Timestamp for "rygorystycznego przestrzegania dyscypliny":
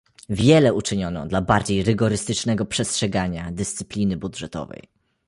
1.83-4.17